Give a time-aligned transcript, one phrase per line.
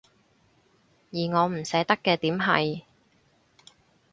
[1.11, 2.81] 而我唔捨得嘅點係